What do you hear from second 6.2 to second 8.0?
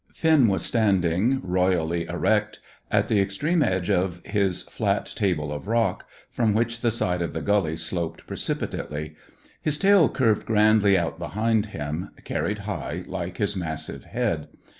from which the side of the gully